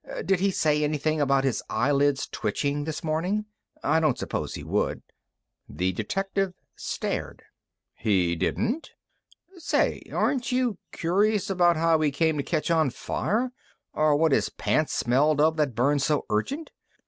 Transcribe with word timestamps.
"Did 0.25 0.39
he 0.39 0.49
say 0.49 0.83
anything 0.83 1.21
about 1.21 1.43
his 1.43 1.61
eyelids 1.69 2.25
twitching 2.27 2.85
this 2.85 3.03
morning? 3.03 3.45
I 3.83 3.99
don't 3.99 4.17
suppose 4.17 4.55
he 4.55 4.63
would." 4.63 5.03
The 5.69 5.91
detective 5.91 6.53
stared. 6.75 7.43
"He 7.93 8.35
didn't. 8.35 8.93
Say 9.59 10.01
aren't 10.11 10.51
you 10.51 10.79
curious 10.91 11.51
about 11.51 11.77
how 11.77 12.01
he 12.01 12.09
came 12.09 12.37
to 12.37 12.43
catch 12.43 12.71
on 12.71 12.89
fire? 12.89 13.51
Or 13.93 14.15
what 14.15 14.31
his 14.31 14.49
pants 14.49 14.93
smelled 14.93 15.39
of 15.39 15.55
that 15.57 15.75
burned 15.75 16.01
so 16.01 16.25
urgent? 16.31 16.71